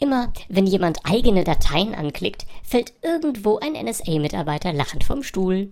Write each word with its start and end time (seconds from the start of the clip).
Immer, 0.00 0.32
wenn 0.48 0.66
jemand 0.66 1.00
eigene 1.04 1.44
Dateien 1.44 1.94
anklickt, 1.94 2.46
fällt 2.62 2.94
irgendwo 3.02 3.58
ein 3.58 3.74
NSA-Mitarbeiter 3.74 4.72
lachend 4.72 5.04
vom 5.04 5.22
Stuhl. 5.22 5.70